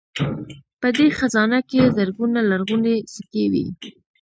په 0.81 0.87
دې 0.97 1.07
خزانه 1.17 1.59
کې 1.69 1.93
زرګونه 1.97 2.39
لرغونې 2.49 2.95
سکې 3.13 3.45
وې 3.51 3.65